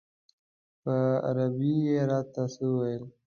په 0.81 0.95
عربي 1.27 1.73
یې 1.87 1.99
راته 2.09 2.43
څه 2.53 2.61
وویل. 2.71 3.03